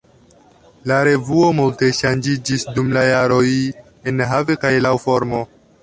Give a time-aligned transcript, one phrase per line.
[0.91, 3.47] La revuo multe ŝanĝiĝis dum la jaroj
[4.15, 5.49] enhave kaj laŭ formo.